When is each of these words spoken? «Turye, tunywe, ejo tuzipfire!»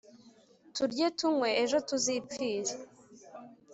«Turye, 0.75 1.07
tunywe, 1.17 1.49
ejo 1.63 1.77
tuzipfire!» 1.87 2.73